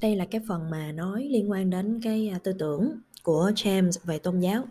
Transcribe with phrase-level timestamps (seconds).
[0.00, 3.90] Đây là cái phần mà nói liên quan đến cái, à, tư tưởng của James
[4.04, 4.64] về tôn giáo.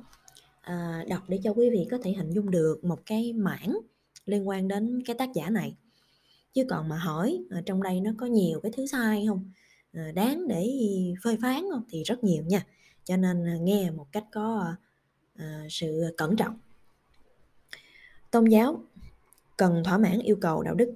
[0.62, 3.80] À, đọc để cho quý vị có thể hình dung được một cái mảng
[4.26, 5.76] liên quan đến cái tác giả này.
[6.54, 9.52] Chứ còn mà hỏi, ờ, trong đây nó có nhiều cái thứ sai không
[9.94, 10.68] à, đáng để
[11.24, 12.66] phơi phán không Thì rất nhiều nha,
[13.04, 14.76] cho nên, nghe một cách có,
[15.70, 16.58] sự cẩn trọng.
[18.32, 18.84] Tôn giáo
[19.58, 20.94] cần thỏa mãn yêu cầu đạo đức.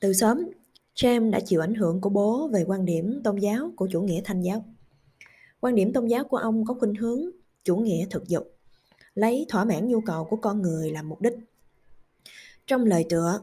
[0.00, 0.46] Từ sớm,
[0.94, 4.20] James đã chịu ảnh hưởng của bố về quan điểm tôn giáo của chủ nghĩa
[4.24, 4.64] Thanh giáo.
[5.60, 7.20] Quan điểm tôn giáo của ông có khuynh hướng
[7.64, 8.46] chủ nghĩa thực dụng,
[9.14, 11.32] lấy thỏa mãn nhu cầu của con người làm mục đích.
[12.66, 13.40] Trong lời tựa,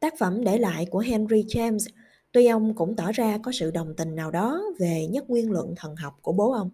[0.00, 1.88] tác phẩm để lại của Henry James,
[2.32, 5.74] tuy ông cũng tỏ ra có sự đồng tình nào đó về nhất nguyên luận
[5.76, 6.70] thần học của bố ông,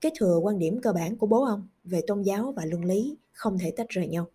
[0.00, 3.16] kế thừa quan điểm cơ bản của bố ông về tôn giáo và luân lý
[3.32, 4.26] không thể tách rời nhau.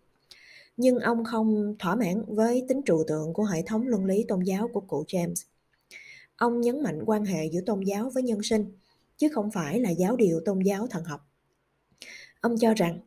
[0.82, 4.40] Nhưng ông không thỏa mãn với tính trừu tượng của hệ thống luân lý tôn
[4.40, 5.34] giáo của cụ James.
[6.36, 8.72] Ông nhấn mạnh quan hệ giữa tôn giáo với nhân sinh,
[9.16, 11.20] chứ không phải là giáo điều tôn giáo thần học.
[12.40, 13.00] Ông cho rằng,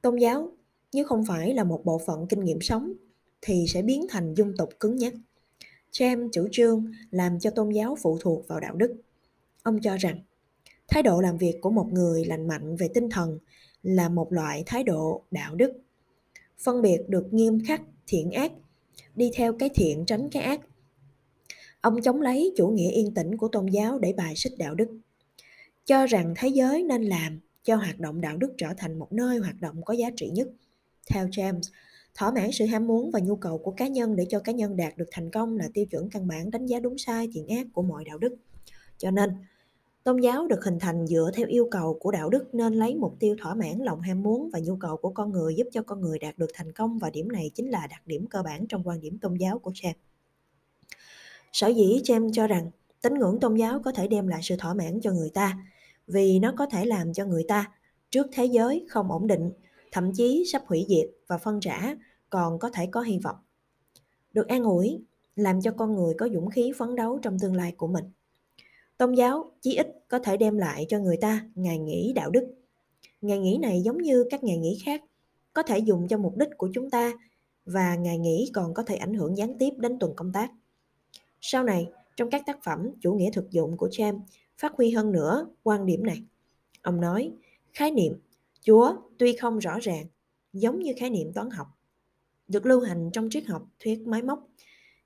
[0.00, 0.52] tôn giáo
[0.92, 2.92] nếu không phải là một bộ phận kinh nghiệm sống
[3.42, 5.14] thì sẽ biến thành dung tục cứng nhắc.
[5.92, 8.94] James chủ trương làm cho tôn giáo phụ thuộc vào đạo đức.
[9.62, 10.20] Ông cho rằng,
[10.88, 13.38] thái độ làm việc của một người lành mạnh về tinh thần
[13.82, 15.72] là một loại thái độ đạo đức.
[16.64, 18.52] Phân biệt được nghiêm khắc thiện ác,
[19.14, 20.60] đi theo cái thiện tránh cái ác.
[21.80, 24.88] Ông chống lấy chủ nghĩa yên tĩnh của tôn giáo để bài xích đạo đức.
[25.84, 29.38] Cho rằng thế giới nên làm cho hoạt động đạo đức trở thành một nơi
[29.38, 30.48] hoạt động có giá trị nhất.
[31.08, 31.60] Theo James,
[32.14, 34.76] thỏa mãn sự ham muốn và nhu cầu của cá nhân để cho cá nhân
[34.76, 37.66] đạt được thành công là tiêu chuẩn căn bản đánh giá đúng sai thiện ác
[37.72, 38.34] của mọi đạo đức.
[38.98, 39.30] Cho nên,
[40.04, 43.16] tôn giáo được hình thành dựa theo yêu cầu của đạo đức nên lấy mục
[43.18, 46.00] tiêu thỏa mãn lòng ham muốn và nhu cầu của con người giúp cho con
[46.00, 48.82] người đạt được thành công và điểm này chính là đặc điểm cơ bản trong
[48.84, 49.94] quan điểm tôn giáo của James.
[51.52, 52.70] Sở dĩ James cho rằng
[53.02, 55.58] tín ngưỡng tôn giáo có thể đem lại sự thỏa mãn cho người ta
[56.06, 57.72] vì nó có thể làm cho người ta
[58.10, 59.50] trước thế giới không ổn định,
[59.92, 61.96] thậm chí sắp hủy diệt và phân rã
[62.30, 63.36] còn có thể có hy vọng.
[64.32, 65.04] Được an ủi,
[65.36, 68.04] làm cho con người có dũng khí phấn đấu trong tương lai của mình.
[68.98, 72.54] Tôn giáo chí ít có thể đem lại cho người ta ngày nghỉ đạo đức.
[73.20, 75.02] Ngày nghỉ này giống như các ngày nghỉ khác,
[75.52, 77.12] có thể dùng cho mục đích của chúng ta
[77.64, 80.50] và ngày nghỉ còn có thể ảnh hưởng gián tiếp đến tuần công tác.
[81.40, 84.20] Sau này, trong các tác phẩm chủ nghĩa thực dụng của James,
[84.58, 86.22] phát huy hơn nữa quan điểm này.
[86.82, 87.32] Ông nói,
[87.72, 88.12] khái niệm
[88.60, 90.06] Chúa tuy không rõ ràng,
[90.52, 91.66] giống như khái niệm toán học,
[92.48, 94.48] được lưu hành trong triết học thuyết máy móc,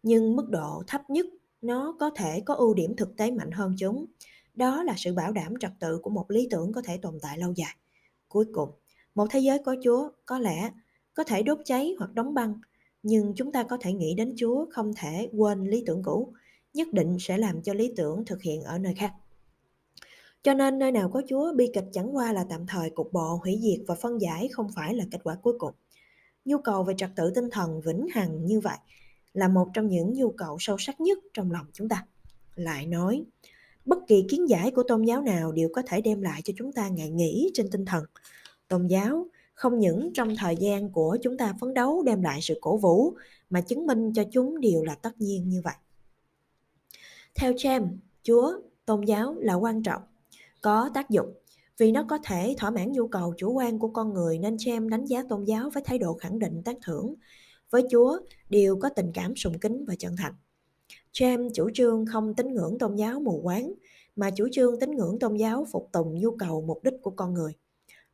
[0.03, 1.27] nhưng mức độ thấp nhất
[1.67, 4.07] nó có thể có ưu điểm thực tế mạnh hơn chúng.
[4.55, 7.39] Đó là sự bảo đảm trật tự của một lý tưởng có thể tồn tại
[7.39, 7.77] lâu dài.
[8.29, 8.71] Cuối cùng,
[9.15, 10.71] một thế giới có Chúa có lẽ
[11.15, 12.61] có thể đốt cháy hoặc đóng băng,
[13.03, 16.33] nhưng chúng ta có thể nghĩ đến Chúa không thể quên lý tưởng cũ,
[16.75, 19.13] nhất định sẽ làm cho lý tưởng thực hiện ở nơi khác.
[20.43, 23.41] Cho nên nơi nào có Chúa, bi kịch chẳng qua là tạm thời cục bộ,
[23.43, 25.73] hủy diệt và phân giải không phải là kết quả cuối cùng.
[26.45, 28.77] Nhu cầu về trật tự tinh thần vĩnh hằng như vậy
[29.37, 32.05] là một trong những nhu cầu sâu sắc nhất trong lòng chúng ta.
[32.55, 33.25] Lại nói,
[33.85, 36.73] bất kỳ kiến giải của tôn giáo nào đều có thể đem lại cho chúng
[36.73, 38.05] ta ngày nghỉ trên tinh thần.
[38.69, 42.59] Tôn giáo không những trong thời gian của chúng ta phấn đấu đem lại sự
[42.61, 43.15] cổ vũ
[43.51, 45.75] mà chứng minh cho chúng đều là tất nhiên như vậy.
[47.35, 47.89] Theo James,
[48.23, 48.53] Chúa,
[48.87, 50.03] tôn giáo là quan trọng
[50.61, 51.33] có tác dụng
[51.79, 54.89] vì nó có thể thỏa mãn nhu cầu chủ quan của con người nên James
[54.89, 57.15] đánh giá tôn giáo với thái độ khẳng định tán thưởng.
[57.77, 60.35] Với Chúa, đều có tình cảm sùng kính và chân thành.
[61.13, 63.75] James chủ trương không tín ngưỡng tôn giáo mù quáng,
[64.17, 67.35] mà chủ trương tín ngưỡng tôn giáo phục tùng nhu cầu mục đích của con
[67.35, 67.53] người.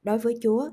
[0.02, 0.70] Đối với Chúa,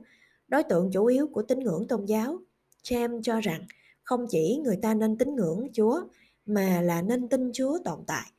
[0.48, 2.40] đối tượng chủ yếu của tín ngưỡng tôn giáo,
[2.84, 3.66] James cho rằng
[4.04, 6.02] không chỉ người ta nên tín ngưỡng Chúa,
[6.46, 8.32] mà là nên tin Chúa tồn tại.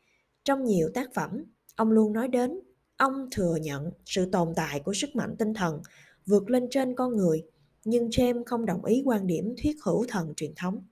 [0.45, 1.45] Trong nhiều tác phẩm,
[1.77, 2.61] ông luôn nói đến
[2.97, 5.83] Ông thừa nhận sự tồn tại của sức mạnh tinh thần
[6.27, 7.43] vượt lên trên con người,
[7.85, 10.83] nhưng James không đồng ý quan điểm thuyết hữu thần truyền thống,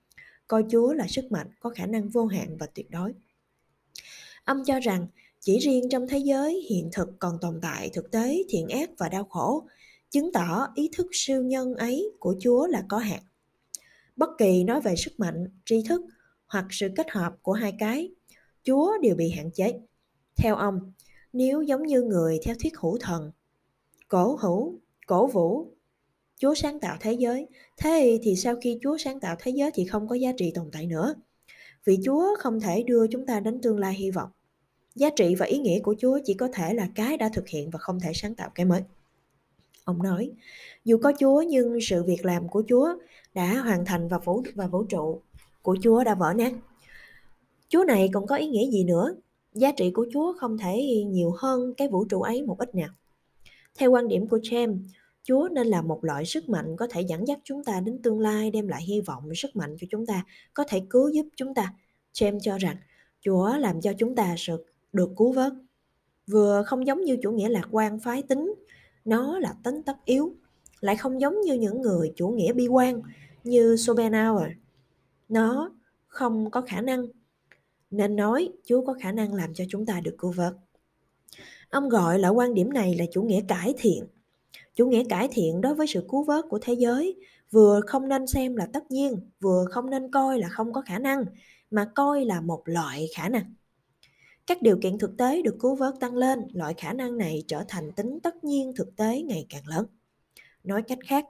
[0.47, 3.15] coi Chúa là sức mạnh có khả năng vô hạn và tuyệt đối.
[4.45, 5.07] Ông cho rằng
[5.41, 9.09] chỉ riêng trong thế giới hiện thực còn tồn tại thực tế thiện ác và
[9.09, 9.69] đau khổ,
[10.11, 13.23] chứng tỏ ý thức siêu nhân ấy của Chúa là có hạn.
[14.17, 16.03] Bất kỳ nói về sức mạnh, tri thức
[16.47, 18.11] hoặc sự kết hợp của hai cái,
[18.65, 19.81] Chúa đều bị hạn chế.
[20.37, 20.93] Theo ông,
[21.33, 23.31] nếu giống như người theo thuyết hữu thần,
[24.09, 25.73] cổ hữu, cổ vũ,
[26.39, 27.47] Chúa sáng tạo thế giới,
[27.77, 30.71] thế thì sau khi Chúa sáng tạo thế giới thì không có giá trị tồn
[30.73, 31.15] tại nữa.
[31.85, 34.31] Vì Chúa không thể đưa chúng ta đến tương lai hy vọng.
[34.95, 37.71] Giá trị và ý nghĩa của Chúa chỉ có thể là cái đã thực hiện
[37.71, 38.81] và không thể sáng tạo cái mới.
[39.85, 40.31] Ông nói,
[40.85, 42.89] dù có Chúa nhưng sự việc làm của Chúa
[43.35, 45.21] đã hoàn thành và vũ và vũ trụ
[45.63, 46.53] của Chúa đã vỡ nát.
[47.69, 49.15] Chúa này còn có ý nghĩa gì nữa?
[49.55, 52.89] giá trị của Chúa không thể nhiều hơn cái vũ trụ ấy một ít nào.
[53.79, 54.79] Theo quan điểm của James,
[55.29, 58.21] Chúa nên là một loại sức mạnh có thể dẫn dắt chúng ta đến tương
[58.21, 61.55] lai, đem lại hy vọng, sức mạnh cho chúng ta, có thể cứu giúp chúng
[61.55, 61.75] ta.
[62.13, 62.77] James cho rằng
[63.21, 65.53] Chúa làm cho chúng ta sự được cứu vớt.
[66.27, 68.55] Vừa không giống như chủ nghĩa lạc quan phái tính,
[69.05, 70.35] nó là tính tất yếu,
[70.81, 73.03] lại không giống như những người chủ nghĩa bi quan
[73.45, 74.51] như Schopenhauer.
[75.29, 75.73] Nó
[76.07, 77.07] không có khả năng
[77.91, 80.53] nên nói Chúa có khả năng làm cho chúng ta được cứu vớt.
[81.71, 84.05] Ông gọi loại quan điểm này là chủ nghĩa cải thiện.
[84.79, 87.17] Chủ nghĩa cải thiện đối với sự cứu vớt của thế giới
[87.51, 90.99] vừa không nên xem là tất nhiên, vừa không nên coi là không có khả
[90.99, 91.25] năng,
[91.71, 93.55] mà coi là một loại khả năng.
[94.47, 97.65] Các điều kiện thực tế được cứu vớt tăng lên, loại khả năng này trở
[97.69, 99.87] thành tính tất nhiên thực tế ngày càng lớn.
[100.65, 101.25] Nói cách khác,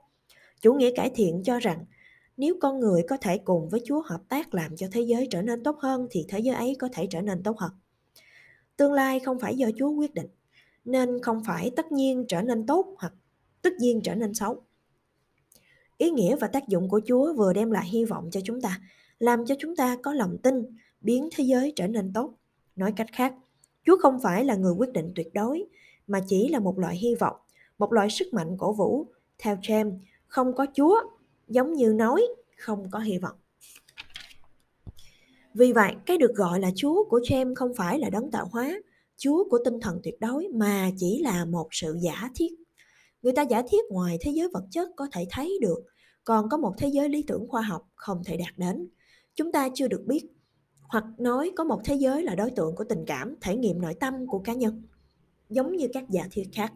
[0.61, 1.85] chủ nghĩa cải thiện cho rằng
[2.37, 5.43] nếu con người có thể cùng với Chúa hợp tác làm cho thế giới trở
[5.43, 7.73] nên tốt hơn thì thế giới ấy có thể trở nên tốt hơn.
[8.77, 10.29] Tương lai không phải do Chúa quyết định,
[10.85, 13.13] nên không phải tất nhiên trở nên tốt hoặc
[13.63, 14.63] tất nhiên trở nên xấu.
[15.99, 18.81] Ý nghĩa và tác dụng của Chúa vừa đem lại hy vọng cho chúng ta,
[19.19, 20.55] làm cho chúng ta có lòng tin,
[21.01, 22.35] biến thế giới trở nên tốt.
[22.77, 23.35] Nói cách khác,
[23.87, 25.65] Chúa không phải là người quyết định tuyệt đối,
[26.07, 27.37] mà chỉ là một loại hy vọng,
[27.79, 29.07] một loại sức mạnh cổ vũ.
[29.39, 31.01] Theo James, không có Chúa,
[31.49, 32.23] giống như nói
[32.57, 33.37] không có hy vọng.
[35.55, 38.81] Vì vậy, cái được gọi là Chúa của James không phải là đấng tạo hóa,
[39.17, 42.53] Chúa của tinh thần tuyệt đối mà chỉ là một sự giả thiết.
[43.23, 45.85] Người ta giả thiết ngoài thế giới vật chất có thể thấy được,
[46.25, 48.89] còn có một thế giới lý tưởng khoa học không thể đạt đến.
[49.35, 50.27] Chúng ta chưa được biết,
[50.81, 53.95] hoặc nói có một thế giới là đối tượng của tình cảm, thể nghiệm nội
[53.95, 54.83] tâm của cá nhân.
[55.49, 56.73] Giống như các giả thiết khác,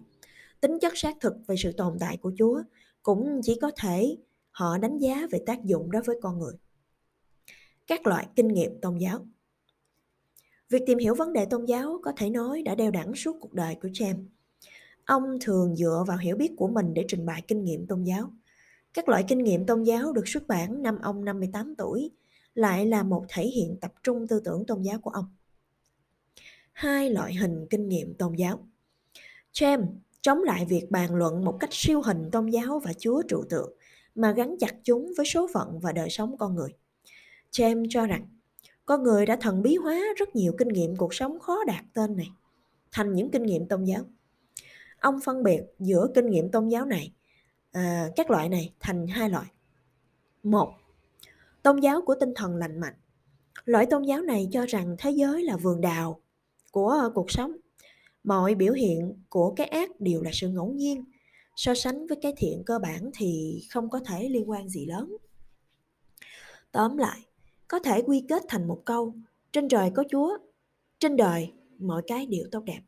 [0.61, 2.63] tính chất xác thực về sự tồn tại của Chúa
[3.03, 4.17] cũng chỉ có thể
[4.51, 6.55] họ đánh giá về tác dụng đối với con người.
[7.87, 9.27] Các loại kinh nghiệm tôn giáo
[10.69, 13.53] Việc tìm hiểu vấn đề tôn giáo có thể nói đã đeo đẳng suốt cuộc
[13.53, 14.25] đời của James.
[15.05, 18.33] Ông thường dựa vào hiểu biết của mình để trình bày kinh nghiệm tôn giáo.
[18.95, 22.11] Các loại kinh nghiệm tôn giáo được xuất bản năm ông 58 tuổi,
[22.55, 25.25] lại là một thể hiện tập trung tư tưởng tôn giáo của ông.
[26.73, 28.69] Hai loại hình kinh nghiệm tôn giáo.
[29.53, 29.87] James
[30.21, 33.73] chống lại việc bàn luận một cách siêu hình tôn giáo và Chúa trụ tượng,
[34.15, 36.71] mà gắn chặt chúng với số phận và đời sống con người.
[37.53, 38.29] James cho rằng
[38.87, 42.17] con người đã thần bí hóa rất nhiều kinh nghiệm cuộc sống khó đạt tên
[42.17, 42.29] này
[42.93, 44.05] thành những kinh nghiệm tôn giáo.
[45.03, 47.13] Ông phân biệt giữa kinh nghiệm tôn giáo này,
[47.73, 49.47] à, các loại này thành hai loại.
[50.43, 50.73] Một,
[51.63, 52.95] tôn giáo của tinh thần lành mạnh.
[53.65, 56.21] Loại tôn giáo này cho rằng thế giới là vườn đào
[56.71, 57.53] của ờ, cuộc sống.
[58.25, 61.05] Mọi biểu hiện của cái ác đều là sự ngẫu nhiên.
[61.57, 65.17] So sánh với cái thiện cơ bản thì không có thể liên quan gì lớn.
[66.73, 67.21] Tóm lại,
[67.69, 69.15] có thể quy kết thành một câu
[69.53, 70.39] trên trời có chúa
[70.99, 72.81] trên đời mọi cái đều tốt đẹp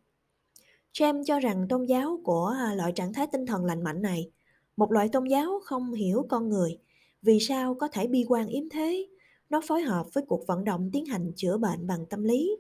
[0.99, 4.31] James cho rằng tôn giáo của à, loại trạng thái tinh thần lành mạnh này
[4.76, 6.79] một loại tôn giáo không hiểu con người
[7.23, 9.08] vì sao có thể bi quan yếm thế
[9.50, 12.56] nó phối hợp với cuộc vận động tiến hành chữa bệnh bằng tâm lý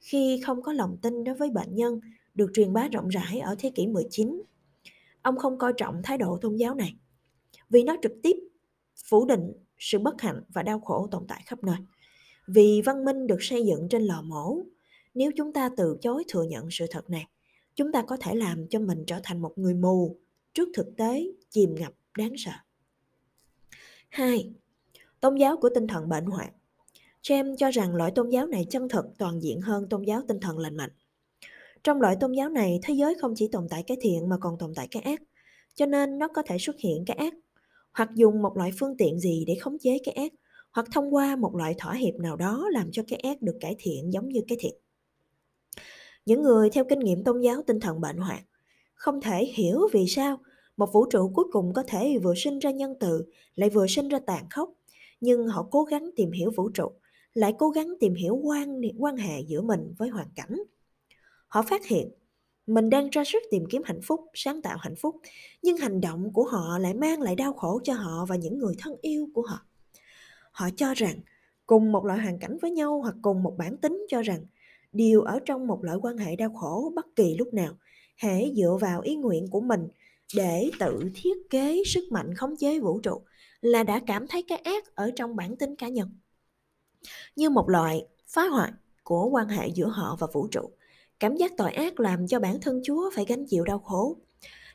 [0.00, 2.00] khi không có lòng tin đối với bệnh nhân
[2.34, 4.42] được truyền bá rộng rãi ở thế kỷ 19.
[5.22, 6.96] Ông không coi trọng thái độ tôn giáo này
[7.70, 8.36] vì nó trực tiếp
[9.04, 11.76] phủ định sự bất hạnh và đau khổ tồn tại khắp nơi.
[12.46, 14.58] Vì văn minh được xây dựng trên lò mổ,
[15.14, 17.26] nếu chúng ta từ chối thừa nhận sự thật này,
[17.74, 20.16] chúng ta có thể làm cho mình trở thành một người mù
[20.54, 22.52] trước thực tế chìm ngập đáng sợ.
[24.08, 24.52] 2.
[25.20, 26.52] Tôn giáo của tinh thần bệnh hoạn
[27.22, 30.40] James cho rằng loại tôn giáo này chân thực toàn diện hơn tôn giáo tinh
[30.40, 30.90] thần lành mạnh.
[31.84, 34.58] Trong loại tôn giáo này, thế giới không chỉ tồn tại cái thiện mà còn
[34.58, 35.22] tồn tại cái ác,
[35.74, 37.34] cho nên nó có thể xuất hiện cái ác
[37.92, 40.32] hoặc dùng một loại phương tiện gì để khống chế cái ác,
[40.72, 43.74] hoặc thông qua một loại thỏa hiệp nào đó làm cho cái ác được cải
[43.78, 44.74] thiện giống như cái thiện.
[46.30, 48.42] Những người theo kinh nghiệm tôn giáo tinh thần bệnh hoạn
[48.94, 50.38] không thể hiểu vì sao
[50.76, 54.08] một vũ trụ cuối cùng có thể vừa sinh ra nhân từ lại vừa sinh
[54.08, 54.72] ra tàn khốc,
[55.20, 56.90] nhưng họ cố gắng tìm hiểu vũ trụ,
[57.34, 60.62] lại cố gắng tìm hiểu quan quan hệ giữa mình với hoàn cảnh.
[61.48, 62.10] Họ phát hiện
[62.66, 65.16] mình đang ra sức tìm kiếm hạnh phúc, sáng tạo hạnh phúc,
[65.62, 68.74] nhưng hành động của họ lại mang lại đau khổ cho họ và những người
[68.78, 69.66] thân yêu của họ.
[70.52, 71.20] Họ cho rằng
[71.66, 74.46] cùng một loại hoàn cảnh với nhau hoặc cùng một bản tính cho rằng
[74.92, 77.72] đều ở trong một loại quan hệ đau khổ bất kỳ lúc nào,
[78.16, 79.88] hãy dựa vào ý nguyện của mình
[80.36, 83.20] để tự thiết kế sức mạnh khống chế vũ trụ
[83.60, 86.08] là đã cảm thấy cái ác ở trong bản tính cá nhân.
[87.36, 90.70] Như một loại phá hoại của quan hệ giữa họ và vũ trụ
[91.20, 94.16] Cảm giác tội ác làm cho bản thân Chúa phải gánh chịu đau khổ.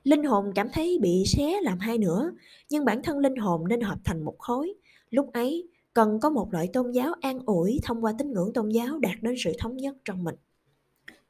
[0.04, 2.32] Linh hồn cảm thấy bị xé làm hai nửa,
[2.70, 4.74] nhưng bản thân linh hồn nên hợp thành một khối.
[5.10, 8.70] Lúc ấy, cần có một loại tôn giáo an ủi thông qua tín ngưỡng tôn
[8.70, 10.36] giáo đạt đến sự thống nhất trong mình.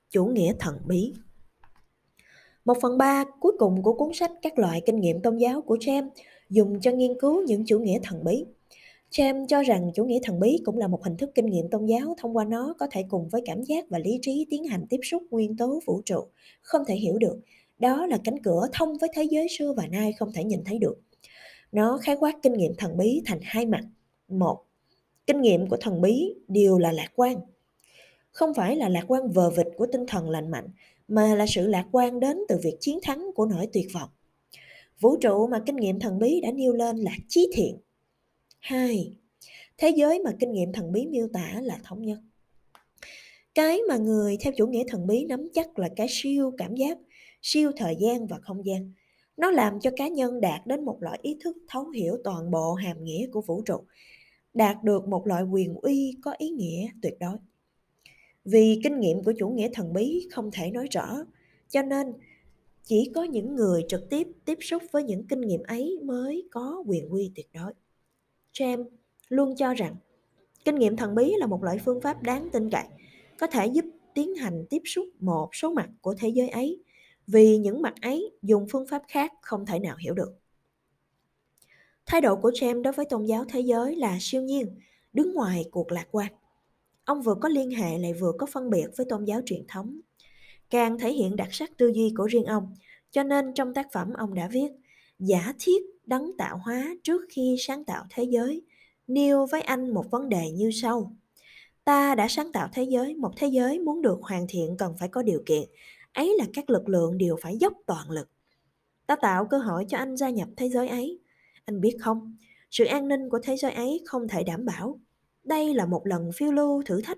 [0.09, 1.13] chủ nghĩa thần bí.
[2.65, 5.75] Một phần ba cuối cùng của cuốn sách Các loại kinh nghiệm tôn giáo của
[5.75, 6.09] James
[6.49, 8.45] dùng cho nghiên cứu những chủ nghĩa thần bí.
[9.11, 11.85] James cho rằng chủ nghĩa thần bí cũng là một hình thức kinh nghiệm tôn
[11.85, 14.85] giáo thông qua nó có thể cùng với cảm giác và lý trí tiến hành
[14.89, 16.23] tiếp xúc nguyên tố vũ trụ,
[16.61, 17.39] không thể hiểu được.
[17.79, 20.79] Đó là cánh cửa thông với thế giới xưa và nay không thể nhìn thấy
[20.79, 20.95] được.
[21.71, 23.83] Nó khái quát kinh nghiệm thần bí thành hai mặt.
[24.27, 24.63] Một,
[25.27, 27.35] kinh nghiệm của thần bí đều là lạc quan.
[28.31, 30.69] Không phải là lạc quan vờ vịt của tinh thần lành mạnh,
[31.07, 34.09] mà là sự lạc quan đến từ việc chiến thắng của nỗi tuyệt vọng.
[34.99, 37.77] Vũ trụ mà kinh nghiệm thần bí đã nêu lên là chí thiện.
[38.59, 39.17] hai
[39.77, 42.19] Thế giới mà kinh nghiệm thần bí miêu tả là thống nhất.
[43.55, 46.97] Cái mà người theo chủ nghĩa thần bí nắm chắc là cái siêu cảm giác,
[47.41, 48.91] siêu thời gian và không gian.
[49.37, 52.73] Nó làm cho cá nhân đạt đến một loại ý thức thấu hiểu toàn bộ
[52.73, 53.83] hàm nghĩa của vũ trụ,
[54.55, 57.37] đạt được một loại quyền uy có ý nghĩa tuyệt đối.
[58.45, 61.17] Vì kinh nghiệm của chủ nghĩa thần bí không thể nói rõ,
[61.69, 62.13] cho nên
[62.83, 66.83] chỉ có những người trực tiếp tiếp xúc với những kinh nghiệm ấy mới có
[66.87, 67.73] quyền uy tuyệt đối.
[68.53, 68.85] James
[69.29, 69.95] luôn cho rằng
[70.65, 72.85] kinh nghiệm thần bí là một loại phương pháp đáng tin cậy,
[73.39, 76.83] có thể giúp tiến hành tiếp xúc một số mặt của thế giới ấy,
[77.27, 80.33] vì những mặt ấy dùng phương pháp khác không thể nào hiểu được.
[82.05, 84.75] Thái độ của James đối với tôn giáo thế giới là siêu nhiên,
[85.13, 86.31] đứng ngoài cuộc lạc quan.
[87.05, 89.99] Ông vừa có liên hệ lại vừa có phân biệt với tôn giáo truyền thống.
[90.69, 92.73] Càng thể hiện đặc sắc tư duy của riêng ông,
[93.11, 94.71] cho nên trong tác phẩm ông đã viết
[95.19, 98.61] giả thiết đấng tạo hóa trước khi sáng tạo thế giới,
[99.07, 101.15] nêu với anh một vấn đề như sau.
[101.83, 105.09] Ta đã sáng tạo thế giới, một thế giới muốn được hoàn thiện cần phải
[105.09, 105.69] có điều kiện.
[106.13, 108.29] Ấy là các lực lượng đều phải dốc toàn lực.
[109.07, 111.19] Ta tạo cơ hội cho anh gia nhập thế giới ấy.
[111.65, 112.35] Anh biết không,
[112.71, 114.99] sự an ninh của thế giới ấy không thể đảm bảo.
[115.43, 117.17] Đây là một lần phiêu lưu thử thách.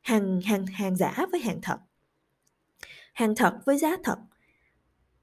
[0.00, 1.78] Hàng, hàng, hàng giả với hàng thật.
[3.12, 4.18] Hàng thật với giá thật.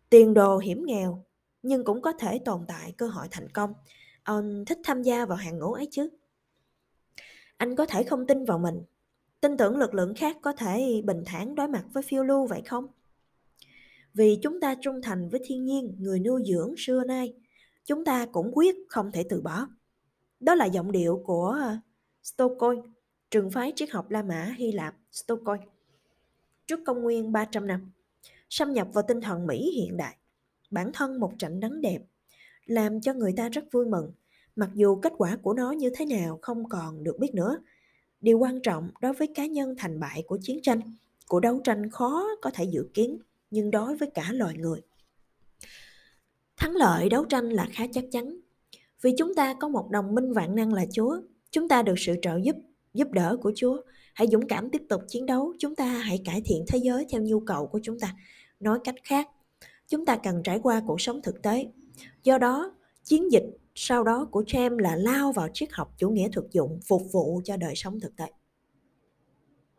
[0.10, 1.26] Tiền đồ hiểm nghèo,
[1.62, 3.74] nhưng cũng có thể tồn tại cơ hội thành công.
[4.24, 6.10] Ông thích tham gia vào hàng ngũ ấy chứ.
[7.58, 8.82] Anh có thể không tin vào mình,
[9.42, 12.62] tin tưởng lực lượng khác có thể bình thản đối mặt với phiêu lưu vậy
[12.66, 12.88] không?
[14.14, 17.34] Vì chúng ta trung thành với thiên nhiên, người nuôi dưỡng xưa nay,
[17.92, 19.68] chúng ta cũng quyết không thể từ bỏ.
[20.40, 21.78] Đó là giọng điệu của ờ,
[22.24, 22.82] Stoikoi,
[23.32, 25.58] trường phái triết học La Mã Hy Lạp Stoikoi.
[26.68, 27.92] Trước công nguyên 300 năm,
[28.50, 30.16] xâm nhập vào tinh thần Mỹ hiện đại
[30.70, 32.00] bản thân một trận đắng đẹp,
[32.66, 34.12] làm cho người ta rất vui mừng,
[34.56, 37.58] mặc dù kết quả của nó như thế nào không còn được biết nữa.
[38.22, 40.82] Điều quan trọng đối với cá nhân thành bại của chiến tranh,
[41.28, 43.20] của đấu tranh khó có thể dự kiến,
[43.50, 44.82] nhưng đối với cả loài người.
[46.72, 48.38] Thắng lợi đấu tranh là khá chắc chắn,
[49.02, 51.18] vì chúng ta có một đồng minh vạn năng là Chúa,
[51.52, 52.56] chúng ta được sự trợ giúp,
[52.94, 53.78] giúp đỡ của Chúa.
[54.14, 57.22] Hãy dũng cảm tiếp tục chiến đấu, chúng ta hãy cải thiện thế giới theo
[57.22, 58.16] nhu cầu của chúng ta.
[58.60, 59.30] Nói cách khác,
[59.88, 61.68] chúng ta cần trải qua cuộc sống thực tế.
[62.24, 62.74] Do đó,
[63.04, 66.80] chiến dịch sau đó của James là lao vào triết học chủ nghĩa thực dụng
[66.88, 68.26] phục vụ cho đời sống thực tế.